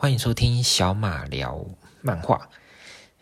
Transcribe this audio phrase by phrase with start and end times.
[0.00, 1.62] 欢迎收听小马聊
[2.00, 2.48] 漫画。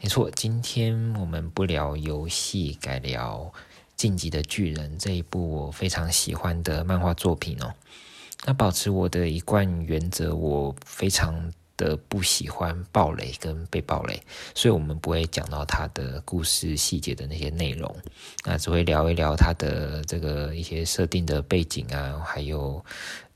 [0.00, 3.50] 没错，今天我们不聊游戏，改聊
[3.96, 7.74] 《晋级的巨人》这一部我非常喜欢的漫画作品哦。
[8.44, 14.22] 那保持我的一贯原则，我非常的不喜欢暴雷跟被暴雷，
[14.54, 17.92] 所以我们不会讲到他的故事细节的那些内容，
[18.44, 22.80] 那只会聊一聊他的这个一些设定的背景啊，还有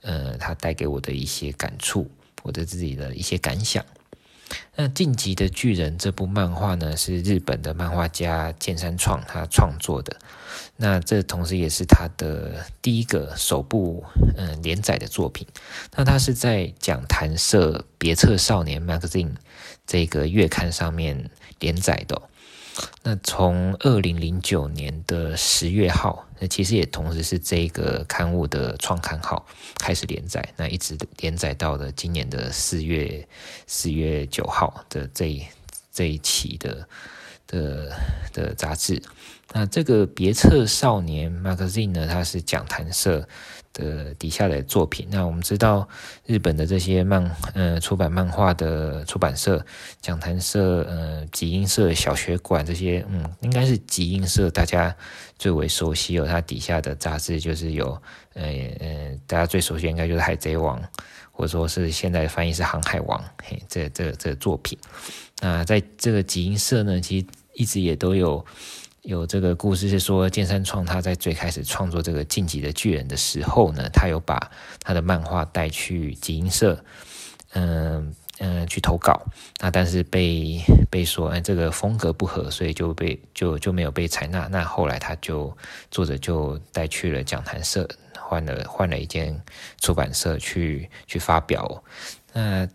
[0.03, 2.09] 呃，他带给我的一些感触。
[2.43, 3.85] 我的自己的一些感想。
[4.77, 10.15] 那《进击的巨人》这部漫画呢，是日本的漫画家剑山创他创作的。
[10.77, 14.05] 那这同时也是他的第一个首部
[14.37, 15.47] 嗯连载的作品。
[15.97, 19.33] 那他是在讲谈社别册少年 Magazine
[19.87, 22.21] 这个月刊上面连载的。
[23.03, 29.47] 那从二零零九年的十月号，那其实也同时是这个刊物的创刊号
[29.79, 33.25] 开始连载，那一直连载到了今年的四月
[33.69, 35.45] 四月九号的这一
[35.93, 36.89] 这一期的
[37.47, 37.93] 的
[38.33, 39.01] 的杂志。
[39.53, 43.29] 那这个别册少年 Magazine 呢，它是讲谈社
[43.73, 45.07] 的底下的作品。
[45.11, 45.89] 那我们知道
[46.27, 49.65] 日本的这些漫呃出版漫画的出版社，
[50.01, 54.95] 讲谈社、呃集英社、小学馆这些，嗯，应该是集英社大家
[55.39, 56.27] 最为熟悉哦。
[56.27, 57.87] 它底下的杂志就是有
[58.35, 58.45] 呃
[58.81, 60.83] 呃大家最熟悉应该就是海贼王，
[61.31, 64.79] 或者说是现在翻译是航海王，嘿，这这这作品。
[65.41, 68.45] 那在这个集英社呢，其实一直也都有。
[69.03, 74.51] 有这个故事是说，剑山创他在最开始创作这个《进击的巨人》的时候呢，他有把
[74.81, 76.85] 他的漫画带去集英社，
[77.55, 79.21] 嗯嗯，去投稿。
[79.61, 84.47] 那但是被被说，哎，这个风格不合，所以就被就就没有被采纳。
[84.47, 85.57] 那后来他就
[85.91, 89.37] 作者就带去了讲谈社，换了换了一间
[89.81, 91.83] 出版社去去发表。
[92.33, 92.69] 那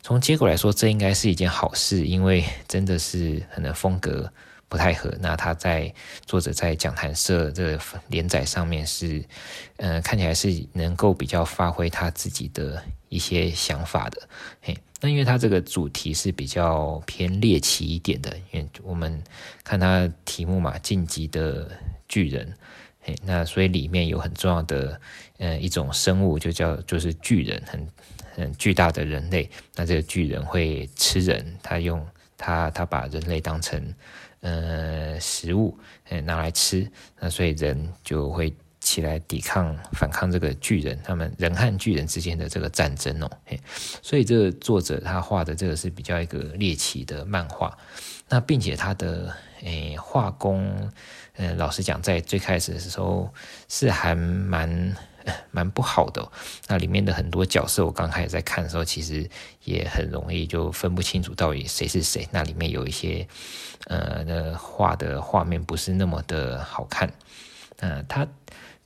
[0.00, 4.32] 从结果来说，这应该是一件好事，因为真的是很的风格。
[4.68, 5.12] 不太合。
[5.20, 5.92] 那他在
[6.24, 9.24] 作者在讲谈社这个连载上面是，
[9.76, 14.28] 呃，看起来是能够比较发挥他自己的一些想法的。
[14.60, 19.22] 嘿，那因为他这个主题是比较偏猎奇一点的，因为我们
[19.62, 21.70] 看他题目嘛，晋级的
[22.08, 22.52] 巨人，
[23.00, 25.00] 嘿，那所以里面有很重要的
[25.38, 27.88] 呃一种生物，就叫就是巨人，很
[28.34, 29.48] 很巨大的人类。
[29.76, 32.04] 那这个巨人会吃人，他用
[32.36, 33.94] 他他把人类当成。
[34.40, 35.76] 呃，食物，
[36.08, 43.30] 呃，拿来吃，那所以人就会起来抵抗、反抗这个巨人，他们人和巨人之间的这个战争哦，
[44.02, 47.76] 所以这个作者他画的这个是比较一个猎奇的漫画，
[48.28, 50.90] 那并且他的诶画工，
[51.36, 53.32] 呃，老实讲，在最开始的时候
[53.68, 54.94] 是还蛮。
[55.50, 56.26] 蛮不好的，
[56.68, 59.28] 那里面的很多角色，我刚开始在看的时候，其实
[59.64, 62.28] 也很容易就分不清楚到底谁是谁。
[62.30, 63.26] 那里面有一些，
[63.86, 67.12] 呃，那画的画面不是那么的好看。
[67.78, 68.26] 呃，它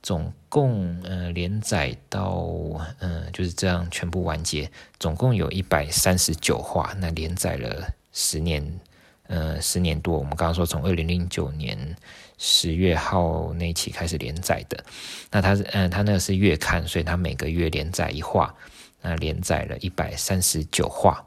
[0.01, 2.43] 总共呃连载到
[2.99, 8.79] 嗯、呃、就是这样全部完结，总共有一百三十九话，那连载了十年，
[9.27, 10.17] 呃，十年多。
[10.17, 11.95] 我们刚刚说从二零零九年。
[12.43, 14.83] 十月号那期开始连载的，
[15.29, 18.51] 那他是嗯，他那个是月刊，所以他每个月连载一话，
[18.99, 21.23] 那连载了一百三十九话。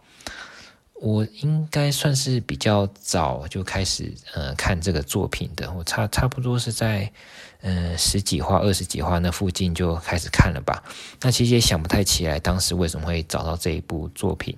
[1.04, 7.12] 我应该算是比较早就开始呃看这个作品的，我差差不多是在
[7.60, 10.82] 嗯十几话、二十几话那附近就开始看了吧。
[11.20, 14.56] 那其实也想不太起来当时为什么会找到这一部作品。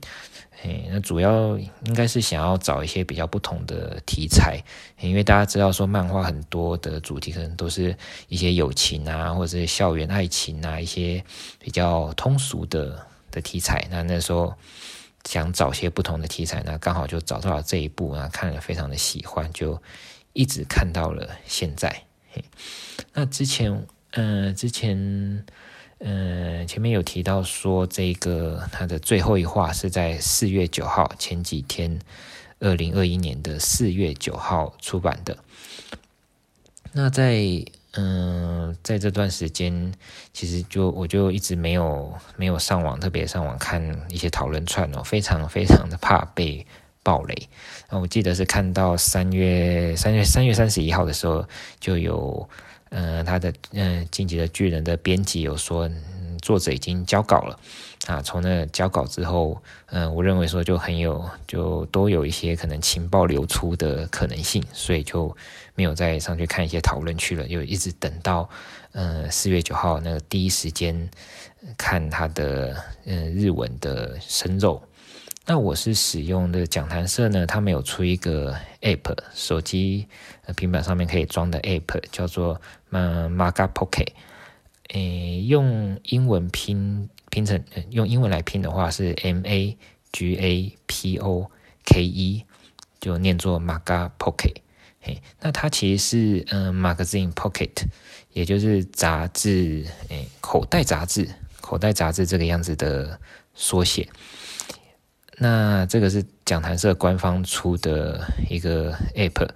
[0.62, 4.62] 哎，那主要应该是想要找一些比较不同的题材，
[5.00, 7.94] 因为大家知道说漫画很多的主题可能都是
[8.28, 11.24] 一些友情啊，或者是校园爱情啊，一些
[11.58, 13.84] 比较通俗的的题材。
[13.90, 14.54] 那那时候
[15.26, 19.82] 想找些不同的题材，那刚好就找到了这一部啊，看了非常的喜欢，就
[20.32, 22.04] 一直看到了现在。
[23.12, 25.44] 那之前，嗯、之前。
[25.98, 31.98] 嗯，前面有提到说，这个它的最后一话是在四月九号，前几天，
[32.58, 35.38] 二零二一年的四月九号出版的。
[36.92, 37.64] 那在
[37.96, 39.92] 嗯，在这段时间，
[40.32, 46.66] 其实就我就一直没有没有上网，特别上网看一些讨论串哦，非常非常的怕被
[47.02, 47.48] 暴雷。
[47.90, 51.46] 那我记得是看到三月三月三月三十一号的时候
[51.80, 52.48] 就有。
[52.90, 55.90] 嗯、他的嗯，呃《级的巨人》的编辑有说，
[56.46, 57.58] 作者已经交稿了
[58.06, 58.22] 啊。
[58.22, 65.36] 从那交稿之后，嗯、我认为说就很有，就都有一些可能情报流出的可能性，所以就
[65.74, 68.48] 没有再上去看一些讨论区了，就一直等到
[68.92, 71.10] 嗯四月九号那个第一时间
[71.76, 72.76] 看他的
[73.06, 74.80] 嗯日文的生肉。
[75.48, 80.06] 那我是使用的讲坛社呢，他们有出一个 App，手机、
[80.56, 82.60] 平板上面可以装的 App，叫做
[82.90, 84.08] 嗯 Magapocket。
[84.90, 89.76] 诶、用英文拼拼成用英文来拼的话是 M A
[90.12, 91.50] G A P O
[91.84, 92.44] K E，
[93.00, 94.56] 就念作 Magapocket。
[95.02, 97.84] 诶，那它其实是嗯 Magazine Pocket，
[98.32, 101.28] 也就是杂志诶口袋杂志
[101.60, 103.20] 口袋杂志这个样子的
[103.54, 104.08] 缩写。
[105.38, 109.48] 那这个是讲谈社官方出的一个 App，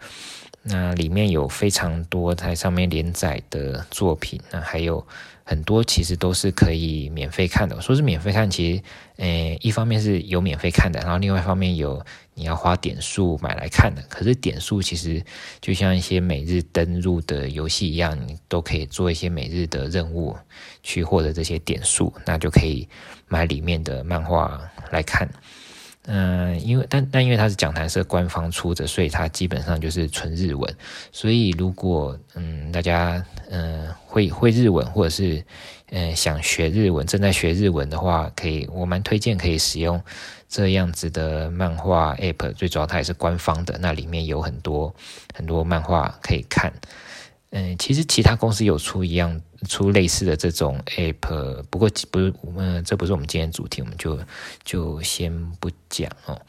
[0.62, 5.06] 那里面有非常多在上面连载的作品，那还有
[5.42, 7.80] 很多其实都是可以免费看的。
[7.80, 8.82] 说是免费看，其实，
[9.16, 12.04] 诶，一方面是有免费看的，然后另外一方面有
[12.34, 14.02] 你要花点数买来看的。
[14.10, 15.24] 可是点数其实
[15.62, 20.36] 就像一些每日登入的游戏一样，你都可以做一些每日的任务
[20.82, 22.86] 去获得这些点数，那就可以
[23.28, 24.60] 买里面的漫画
[24.90, 25.26] 来看。
[26.06, 30.74] 嗯，因为但但因为它是讲谈社官方出的，所以它基本上就是纯日文。
[31.12, 35.44] 所以如果嗯大家嗯会会日文或者是
[35.90, 40.02] 嗯想学日文，正在学日文的话，可以我蛮推荐可以使用
[40.48, 42.54] 这样子的漫画 App。
[42.54, 44.92] 最主要它也是官方的，那里面有很多
[45.34, 46.72] 很多漫画可以看。
[47.52, 54.16] 嗯，其实其他公司有出一样出类似的这种 app，不过不是，嗯，这不是我们今天主题，我们就
[54.62, 56.40] 就先不讲哦。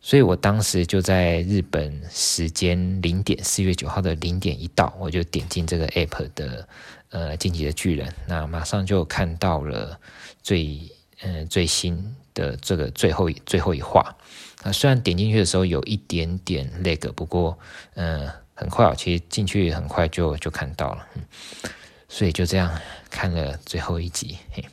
[0.00, 6.68] 所以我当时就在日本时间零点，四月九号的零点一到，我就点进这个 app 的
[7.10, 9.98] 呃《进击的巨人》，那马上就看到了
[10.44, 10.78] 最
[11.22, 14.16] 嗯、最新的这个最后最后一话。
[14.62, 17.58] 那虽然点进去的时候有一点点 lag，不过
[17.94, 18.30] 嗯。
[18.58, 21.22] 很快，其实进去很快就就看到了，嗯，
[22.08, 22.72] 所以就这样
[23.10, 24.38] 看了最后一集。
[24.50, 24.64] 嘿，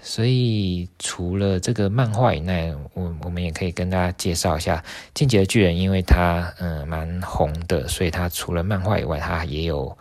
[0.00, 4.76] 所以除了这个漫画以外，我我们也可以跟大家介绍一下
[5.12, 9.98] 《进击的巨人》，因为它嗯蛮红的，所以它除了漫画以外，它也有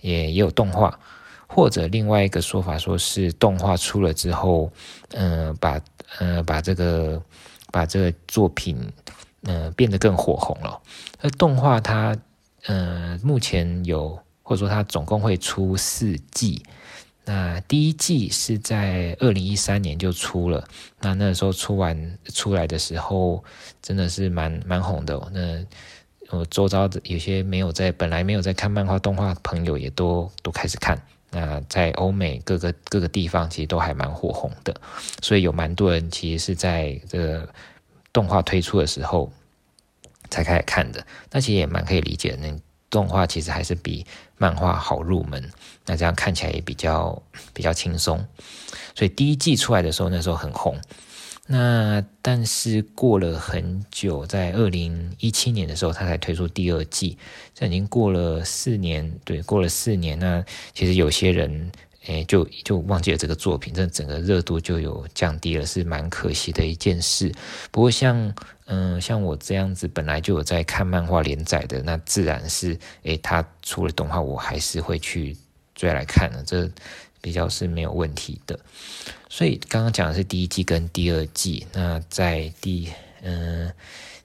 [0.00, 0.98] 也也有动画，
[1.46, 4.72] 或者另外一个说法，说是动画出了之后，
[5.10, 5.78] 嗯，把
[6.18, 7.22] 嗯把这个
[7.70, 8.90] 把这个作品。
[9.42, 10.80] 嗯、呃，变得更火红了。
[11.20, 12.16] 而动画它，
[12.66, 16.62] 呃，目前有或者说它总共会出四季。
[17.24, 20.66] 那第一季是在二零一三年就出了，
[21.00, 23.44] 那那时候出完出来的时候，
[23.80, 31.00] 真的是蛮蛮红的、那我周遭的有些没有在本来没有在看漫画动画朋友，也都都开始看。
[31.30, 34.74] 那在欧美各个各个地方，其实都还蛮火红的。
[35.22, 37.48] 所以有蛮多人其实是在这个。
[38.12, 39.32] 动画推出的时候
[40.30, 42.36] 才开始看的，那其实也蛮可以理解的。
[42.38, 42.56] 那
[42.88, 44.04] 动画其实还是比
[44.36, 45.50] 漫画好入门，
[45.86, 47.22] 那这样看起来也比较
[47.52, 48.26] 比较轻松。
[48.94, 50.76] 所以第一季出来的时候，那时候很红。
[51.46, 57.18] 那但是过了很久，在二零一七年的时候，他才推出第二季。
[57.54, 60.18] 这已经过了四年，对，过了四年。
[60.18, 61.70] 那其实有些人。
[62.06, 67.30] 诶，就就忘记了这个作品，这整个热度就有降低了，是蛮可惜的一件事。
[67.70, 68.34] 不过像
[68.66, 75.36] 嗯、像我这样子本来就有在看漫画连载的，那自然是诶，他出了动画，我还是会去
[75.74, 76.70] 追来看的，这
[77.20, 78.58] 比较是没有问题的。
[79.28, 82.88] 所以刚刚讲的是第一季跟第二季，那在第
[83.22, 83.70] 嗯。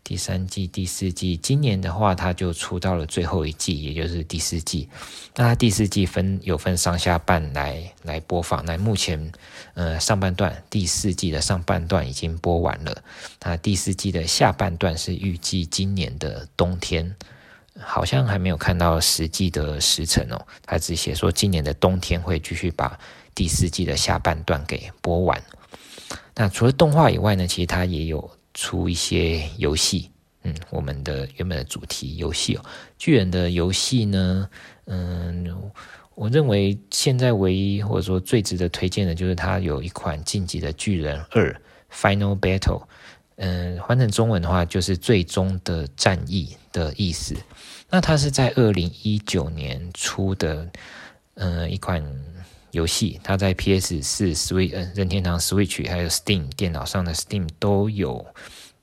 [0.07, 4.87] 第三季、第四季，今年的话，它就出到了最后一季，也就是第四季。
[5.35, 8.63] 那它第四季分有分上下半来来播放。
[8.65, 9.31] 那目前，
[9.73, 13.03] 呃，上半段第四季的上半段已经播完了。
[13.43, 17.15] 那第四季的下半段是预计今年的冬天，
[17.79, 20.45] 好像还没有看到实际的时程哦。
[20.67, 22.99] 他只写说今年的冬天会继续把
[23.33, 25.43] 第四季的下半段给播完。
[26.35, 28.29] 那除了动画以外呢，其实它也有。
[28.55, 30.09] 出一些游戏，
[30.41, 32.65] 嗯，我们的原本的主题游戏哦，
[32.97, 34.49] 巨人的游戏呢，
[34.85, 35.71] 嗯，
[36.15, 41.51] 我认为现在唯一或者说最值得推荐的就是它有一款《晋级的巨人二》
[41.93, 42.83] Final Battle，
[43.35, 47.35] 嗯，换成中文的话就是最终的战役的意思。
[47.89, 50.67] 那它是在二零一九年出的，
[51.35, 52.01] 嗯，一款。
[52.75, 58.25] 游戏它在 PS 四、Switch、呃、任天堂 Switch 还有 Steam 电脑上的 Steam 都有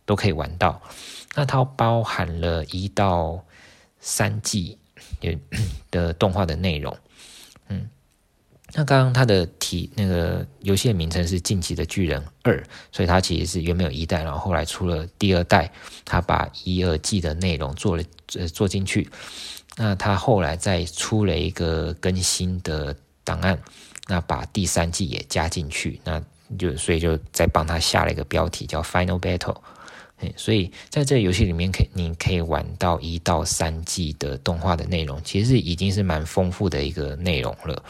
[0.07, 0.81] 都可以玩到。
[1.35, 3.45] 那它包含了一到
[4.01, 4.79] 三季
[5.91, 6.97] 的动画的内容。
[7.69, 7.89] 嗯，
[8.73, 12.59] 那刚刚它的题那个游戏的名称是《进击的巨人二》，
[12.91, 15.71] 所以它其实是原本有一代，然后后来出了第二代，
[16.05, 18.03] 它把一二季的内容做了
[18.39, 19.11] 呃做进去。
[19.77, 22.95] 那它后来再出了一个更新的
[23.25, 23.59] 档案，
[24.09, 26.23] 那把第三季也加进去，那
[26.59, 29.61] 就所以就再帮他下了一个标题叫 Final Battle。
[30.37, 37.83] 所以在这个游戏里面，可你可以玩到一到三季的动画的内容，其实已经是蛮丰富的一个内容了。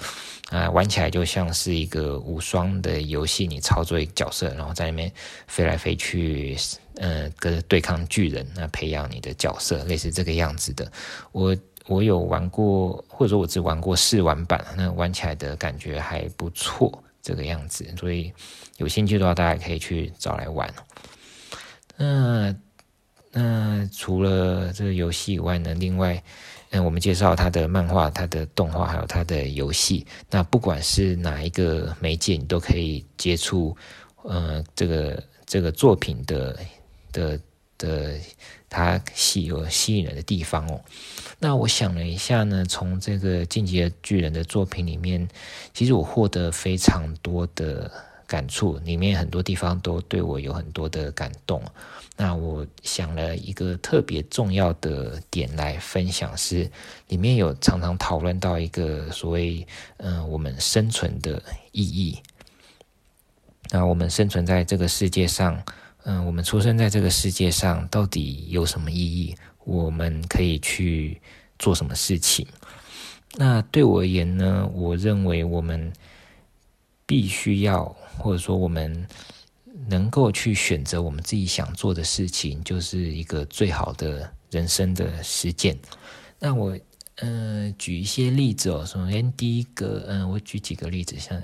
[0.48, 5.12] 啊，玩起来就像是一个无双的游戏，你操作一个角色，然后在里面
[5.46, 6.56] 飞来飞去，
[6.96, 10.90] 呃，跟对抗巨人，那培养你的角色，类似这个样子的。
[11.32, 11.54] 我
[11.86, 17.84] 我有玩过，或者说我只玩过试玩版，那玩起来的感觉还不错，这个样子。
[17.96, 18.32] 所以
[18.78, 20.72] 有兴趣的话，大家可以去找来玩。
[21.96, 22.54] 那
[23.32, 25.74] 那除了这个游戏以外呢？
[25.74, 26.22] 另外，
[26.70, 30.06] 嗯，我们介绍它的漫画、它的动画，还有它的游戏。
[30.30, 33.76] 那不管是哪一个媒介，你都可以接触，
[34.22, 36.58] 呃，这个这个作品的
[37.12, 37.40] 的
[37.82, 38.14] 的
[38.70, 40.80] 它吸有吸引人的地方哦。
[41.40, 45.28] 那我想了一下呢，从这个《进击的巨人》的作品里面，
[45.74, 47.90] 其实我获得非常多的。
[48.24, 51.62] 感触里面很多地方都对我有很多的感动。
[52.16, 56.70] 那我想了一个特别重要的点来分享，是
[57.08, 59.66] 里面有常常讨论到一个所谓
[59.98, 62.22] 嗯、我们生存的意义。
[63.70, 65.62] 那我们生存在这个世界上，
[66.04, 69.34] 嗯、我们出生在这个世界上到底有什么意义？
[69.64, 71.20] 我们可以去
[71.58, 72.46] 做什么事情？
[73.36, 75.92] 那对我而言呢，我认为我们
[77.06, 77.96] 必须要。
[78.18, 79.06] 或者说，我们
[79.88, 85.76] 能够去选择我们自己想做的事情，就是一个最好的人生的实践。
[86.38, 86.78] 那我，
[87.16, 88.84] 呃，举一些例子哦。
[88.84, 91.42] 首先，第一个，嗯、我举几个例子，像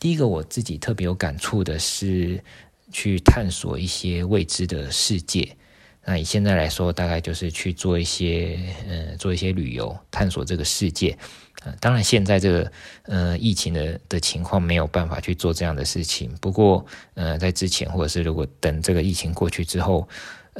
[0.00, 2.42] 第一个，我自己特别有感触的是，
[2.90, 5.56] 去探索一些未知的世界。
[6.04, 11.18] 那以现在来说，大概就是去做一些，呃，做一些旅游，探索这个世界。
[11.64, 16.32] 呃，当然，现在这个呃疫情的的情况没有办法去做这样的事情。
[16.40, 20.08] 不过，呃，在之前或者是如果等这个疫情过去之后，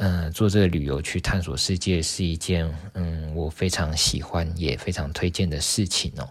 [0.01, 6.29] 嗯，做这个旅游去探索世界是一件嗯我非常喜欢也非常推荐的事情哦。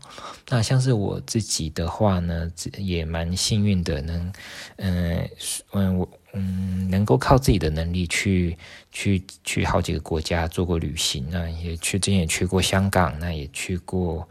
[0.49, 4.33] 那像是我自己的话呢，也蛮幸运的，能
[4.77, 5.29] 嗯
[5.73, 8.57] 嗯我嗯能够靠自己的能力去
[8.91, 14.27] 去去好几个国家做过旅行，那也去之前也去过香港，那也去过。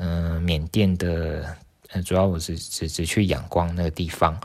[0.00, 1.56] 嗯，缅甸的，
[2.06, 4.40] 主要我是只只去仰光那个地方。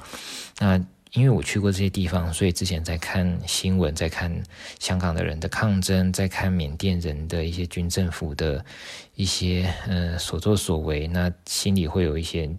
[0.57, 0.83] 那
[1.13, 4.31] 因为我去过这些地方，所以之前在看新闻，在看
[4.79, 8.63] 香港的人的抗争，在看缅甸人的一些军政府的
[9.15, 12.49] 一些呃所作所为，那心里会有一些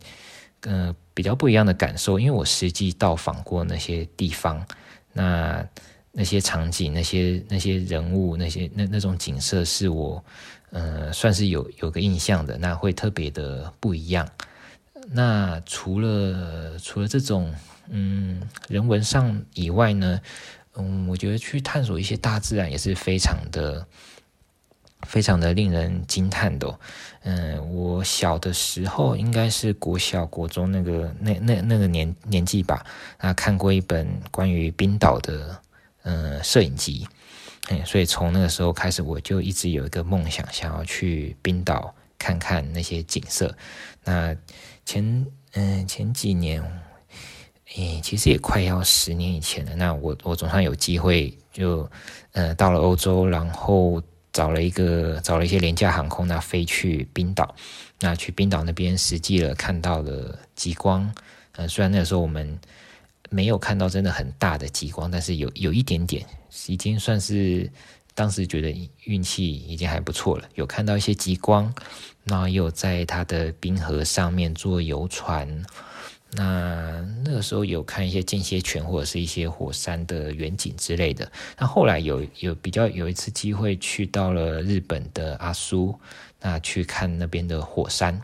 [0.63, 2.21] 呃比较不一样的感受。
[2.21, 4.65] 因为我实际到访过那些地方，
[5.13, 5.67] 那
[6.13, 10.25] 那些场景、那些那些人物、那些那那种景色，是我。
[10.71, 14.29] 呃，算是有有个印象的，那会特别的不一样。
[15.13, 17.55] 那除了除了这种
[17.89, 20.21] 嗯人文上以外呢，
[20.75, 23.87] 嗯，我觉得去探索一些大自然也是非常的
[25.03, 26.79] 非常的令人惊叹的。
[27.23, 32.85] 嗯，我小的时候应该是国小国中那个那那那个年年纪吧，
[33.21, 35.61] 那看过一本关于冰岛的
[36.03, 37.07] 嗯摄影集。
[37.71, 43.57] 嗯，所以从那个时候开始，我就一直有一个梦想，想要去冰岛看看那些景色。
[44.05, 44.37] 那
[44.85, 46.63] 前嗯前几年，
[47.77, 49.75] 诶，其实也快要十年以前了。
[49.75, 51.89] 那我我总算有机会就
[52.33, 54.03] 呃到了欧洲，然后
[54.33, 57.55] 找了一个找了一些廉价航空，那飞去冰岛。
[58.01, 61.13] 那去冰岛那边实际了看到了极光。
[61.57, 62.59] 呃，虽然那个时候我们
[63.31, 66.25] 没有看到真的很大的极光，但是有有一点点。
[66.69, 67.69] 已经算是
[68.15, 68.73] 当时觉得
[69.05, 71.75] 运气已经还不错了，有看到一些极光，
[72.23, 75.65] 然后也有在它的冰河上面坐游船，
[76.37, 81.31] 那那个时候有看一些间歇泉或者是一些火山的远景之类的。
[81.59, 85.99] 那后来有有比较有一次机会去到了日本的阿苏，
[86.41, 88.21] 那去看那边的火山，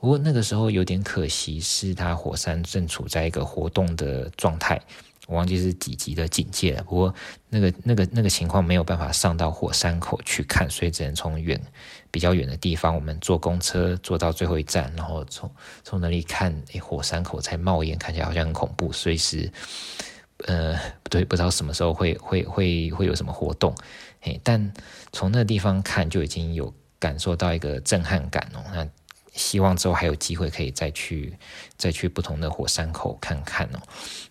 [0.00, 4.80] 不过那个时候有点可惜，是它火山正处在一个活动的状态。
[5.28, 7.14] 我忘记是几级的警戒了，不过
[7.50, 11.60] 那个那个那个情况没有办法上到火山口去看，所以只能从远
[12.10, 15.50] 比较远的地方，我们坐公车坐到最后一站，然后从
[15.84, 19.52] 从那里看，诶，火山口才冒烟，看起来好像很恐怖，随时
[20.46, 23.74] 呃不对，不知道什么时候会会会会有什么活动，
[24.22, 24.72] 诶，但
[25.12, 28.88] 从那个地方看就已经有感受到一个震撼感哦，那
[29.38, 31.32] 希望之后还有机会可以再去
[31.76, 33.78] 再去不同的火山口看看哦。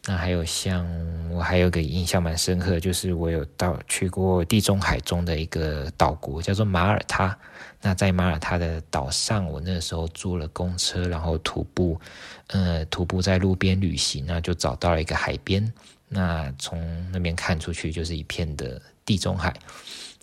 [0.05, 0.85] 那还有像
[1.31, 7.35] 我还有个印象蛮深刻，就是我有到去过地中海中的一个岛国，叫做马耳他。
[7.81, 11.99] 那在马耳他的岛上，我那时候租了公车，然后徒步，
[12.47, 15.71] 呃，徒步在路边旅行，那就找到了一个海边。
[16.09, 19.53] 那从那边看出去，就是一片的地中海。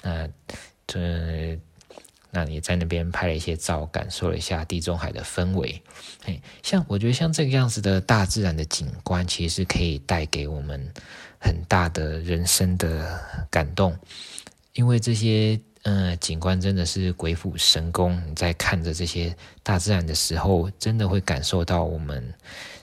[0.02, 0.28] 那
[0.86, 1.58] 这。
[2.34, 5.80] 那你在那边拍了一些照，感受了一下地中海的氛围。
[6.24, 10.92] 嘿，像我觉得像这个样子的大自然的景观，其实是可以带给我们
[11.38, 13.96] 很大的人生的感动，
[14.72, 18.20] 因为这些呃景观真的是鬼斧神工。
[18.34, 22.34] 在看着这些大自然的时候，真的会感受到我们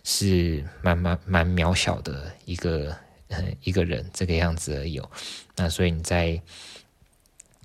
[0.06, 2.96] 是蛮蛮蛮渺小的一个
[3.28, 5.02] 呃一个人这个样子而已。
[5.58, 6.42] 那所以你在。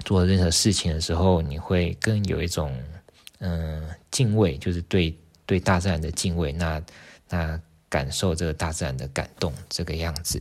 [0.06, 2.74] 做任何事情的时候，你会更有一种
[3.40, 6.52] 嗯、敬畏，就是对对大自然的敬畏。
[6.52, 6.80] 那
[7.28, 10.40] 那感受这个大自然的感动，这个样子。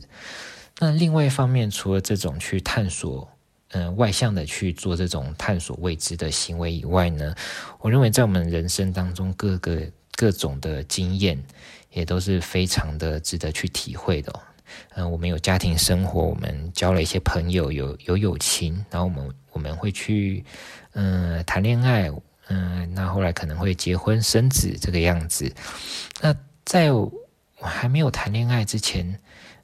[0.78, 3.28] 那另外一方面，除了这种去探索，
[3.70, 7.34] 嗯、外向的去做这种探索未知的行为以外呢，
[7.80, 9.82] 我认为在我们人生当中，各个
[10.14, 11.42] 各种的经验，
[11.90, 14.32] 也都是非常的值得去体会的。
[14.94, 19.34] 嗯、我们有家庭生活，我们交了一些朋友，有有友情，然后我们。
[19.56, 20.44] 我们会去，
[20.92, 22.10] 嗯、谈恋爱，
[22.48, 25.50] 嗯、那后来可能会结婚生子这个样子。
[26.20, 27.10] 那在我
[27.62, 29.18] 还没有谈恋爱之前，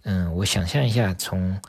[0.04, 1.60] 嗯、我想象一下，从，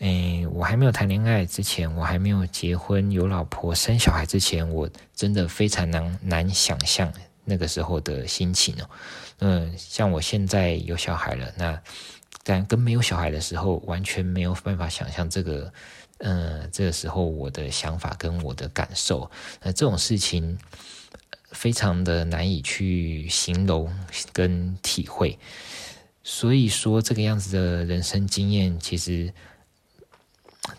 [0.00, 7.10] 诶，我还没有谈恋爱之前，我还没有结婚有老婆生小孩之前，我真的非常难难想象
[7.46, 8.90] 那个时候的心情哦。
[9.38, 11.82] 嗯、像我现在有小孩了，那
[12.42, 15.72] 但跟没有小孩的时候，完全没有办法想象这个。
[16.24, 19.28] 嗯、这个时候我的想法跟我的感受，
[19.60, 20.56] 那、这种事情
[21.50, 23.92] 非常的难以去形容
[24.32, 25.36] 跟体会。
[26.22, 29.34] 所以说，这个样子的人生经验，其实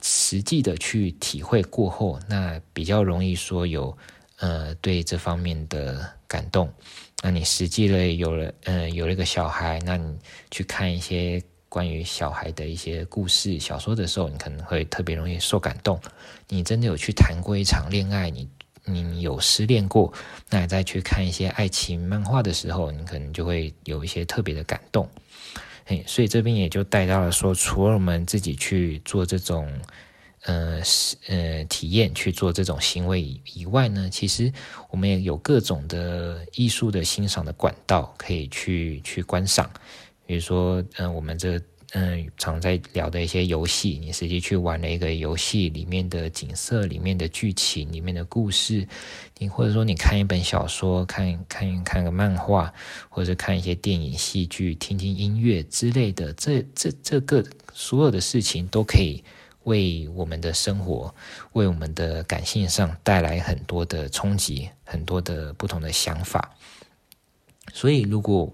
[0.02, 3.98] 实际的去体会过后，那比较容易说有
[4.38, 6.74] 呃对这方面的感动。
[7.22, 10.18] 那你实际的有了呃有了一个小孩，那你
[10.50, 11.44] 去看一些。
[11.74, 16.00] 关于小孩的一些故事、小说的时候，你可能会特别容易受感动。
[16.48, 18.48] 你真的有去谈过一场恋爱，你
[18.86, 20.14] 你有失恋过，
[20.52, 25.10] 那你再去看一些爱情漫画的时候，你可能就会有一些特别的感动。
[25.84, 29.68] 嘿，所以这边也就带到了说，除了我们自己去做这种
[30.44, 30.80] 呃
[31.28, 33.20] 呃体验，去做这种行为
[33.56, 34.54] 以外呢，其实
[34.92, 39.72] 我们也有各种的艺术的欣赏的管道可以去去观赏。
[40.26, 41.60] 比如说，嗯、我们这
[41.96, 48.88] 嗯、常在聊的一些游戏，你实际去玩了一个游戏里面的景色、里面的剧情、里面的故事，
[49.38, 52.74] 你或者说你看一本小说、看看看个漫画，
[53.10, 59.24] 或者看一些电影、戏剧、听听音乐之类的，这这这个所有的事情都可以
[59.66, 61.14] 为我们的生活、
[61.52, 66.56] 为我们的感性上带来很多的冲击，很多的不同的想法。
[67.72, 68.52] 所以，如果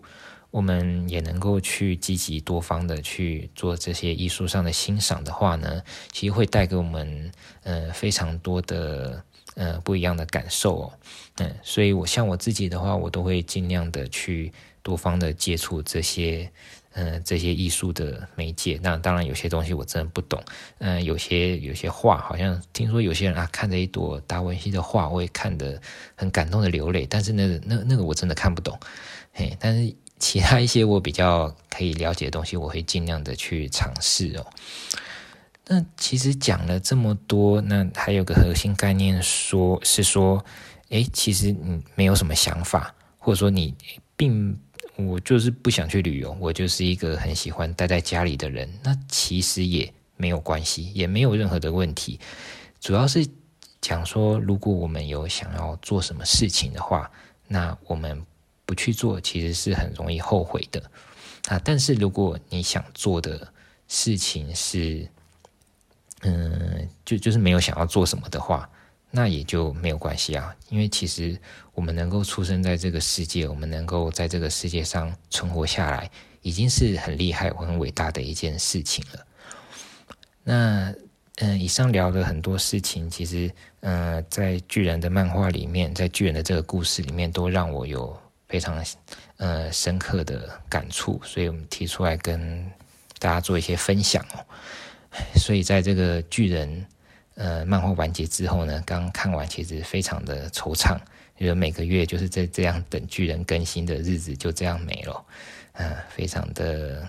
[0.51, 7.31] 我们也能够去积极多方的去做这些艺术上的欣赏的话呢，其实会带给我们
[7.62, 10.93] 呃非常多的呃不一样的感受哦，
[11.38, 16.51] 嗯，所以我像我自己的话，我都会尽量的去多方的接触这些
[16.93, 18.79] 呃这些艺术的媒介。
[18.81, 20.43] 那当然有些东西我真的不懂，
[20.79, 25.79] 嗯、有些有些画好像听说有些人啊看着一朵达文西的画，会看得
[26.15, 28.79] 很感动的流泪，但是那那那个我真的看不懂，
[29.31, 29.95] 嘿，但是。
[30.19, 34.45] 其他一些我比较可以了解的东西，我会尽量的去尝试哦。
[35.65, 40.45] 那其实讲了这么多，那还有个核心概念说，说是说，
[40.89, 43.73] 诶，其实你没有什么想法，或者说你
[44.17, 44.60] 并
[44.95, 48.69] 我就是不想去旅游，我就是一个很喜欢待在家里的人。
[48.84, 52.19] 那其实也没有关系，也没有任何的问题。
[52.82, 53.25] 主要是
[53.79, 57.10] 讲说，如果我们有想要做什么事情的话，
[57.47, 58.25] 那我们。
[58.69, 60.79] 不去做，其实是很容易后悔的
[61.47, 61.60] 啊！
[61.65, 63.51] 但是如果你想做的
[63.88, 65.10] 事情是，
[66.21, 68.69] 嗯，就就是没有想要做什么的话，
[69.10, 70.55] 那也就没有关系啊。
[70.69, 71.36] 因为其实
[71.73, 76.08] 我们能够出生在这个世界，我们能够在这个世界上存活下来，
[76.43, 79.25] 已经是很厉害、很伟大的一件事情了。
[80.43, 80.93] 那
[81.38, 88.15] 嗯，以上聊的很多事情，其实嗯，在巨人的漫画里面，在巨人的这个故事里面，都让我有。
[88.49, 88.83] 非常
[89.38, 92.69] 呃深刻的感触，所以我们提出来跟
[93.19, 94.43] 大家做一些分享哦。
[95.39, 96.85] 所以在这个巨人
[97.35, 100.99] 呃漫画完结之后呢，刚看完其实非常的惆怅，
[101.38, 105.25] 觉得每个月就是在这样等巨人更新的日子就这样没了，
[105.73, 107.07] 嗯、非常的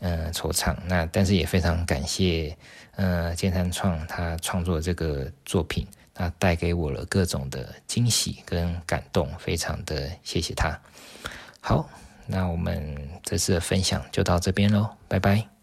[0.00, 0.76] 呃惆怅。
[0.86, 2.56] 那但是也非常感谢
[2.96, 10.78] 呃剑山创他创作这个作品，那带给我了各种的惊喜跟感动，非常的谢谢他。
[11.60, 11.88] 好。
[12.28, 15.55] 那我们这次的分享就到这边喽，拜拜。